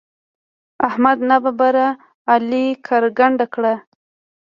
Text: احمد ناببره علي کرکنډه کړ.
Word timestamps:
احمد 0.87 1.17
ناببره 1.29 1.87
علي 2.33 2.65
کرکنډه 2.85 3.45
کړ. 3.53 3.63